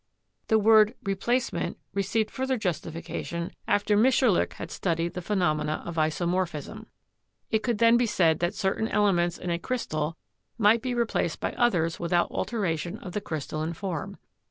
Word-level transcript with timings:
The 0.47 0.57
word 0.57 0.95
"replacement" 1.03 1.77
received 1.93 2.31
fur 2.31 2.47
ther 2.47 2.57
justification 2.57 3.51
after 3.67 3.95
Mitscherlich 3.95 4.53
had 4.53 4.71
studied 4.71 5.13
the 5.13 5.21
phe 5.21 5.35
nomena 5.35 5.85
of 5.85 5.97
isomorphism. 5.97 6.87
It 7.51 7.61
could 7.61 7.77
then 7.77 7.97
be 7.97 8.07
said 8.07 8.39
that 8.39 8.55
cer 8.55 8.73
tain 8.73 8.87
elements 8.87 9.37
in 9.37 9.51
a 9.51 9.59
crystal 9.59 10.17
might 10.57 10.81
be 10.81 10.95
replaced 10.95 11.39
by 11.39 11.51
others 11.51 11.99
without 11.99 12.31
alteration 12.31 12.97
of 12.97 13.11
the 13.11 13.21
crystalline 13.21 13.73
form. 13.73 14.17